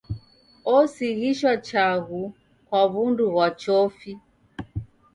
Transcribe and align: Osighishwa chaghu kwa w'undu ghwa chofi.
Osighishwa 0.75 1.53
chaghu 1.67 2.21
kwa 2.67 2.81
w'undu 2.91 3.25
ghwa 3.33 3.47
chofi. 3.61 4.11